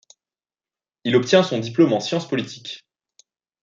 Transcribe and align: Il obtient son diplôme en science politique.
Il 1.03 1.15
obtient 1.15 1.43
son 1.43 1.59
diplôme 1.59 1.93
en 1.93 1.99
science 1.99 2.27
politique. 2.27 2.83